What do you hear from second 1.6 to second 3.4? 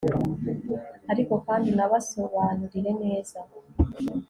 unabasobanurire neza